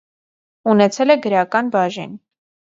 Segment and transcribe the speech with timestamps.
[0.71, 2.19] Ունեցել է գրական բաժին։